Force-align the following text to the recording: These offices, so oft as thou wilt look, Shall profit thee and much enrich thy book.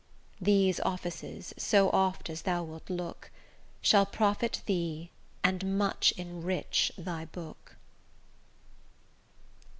These 0.41 0.79
offices, 0.79 1.53
so 1.57 1.91
oft 1.91 2.27
as 2.31 2.41
thou 2.41 2.63
wilt 2.63 2.89
look, 2.89 3.29
Shall 3.83 4.07
profit 4.07 4.63
thee 4.65 5.11
and 5.43 5.77
much 5.77 6.11
enrich 6.17 6.91
thy 6.97 7.25
book. 7.25 7.75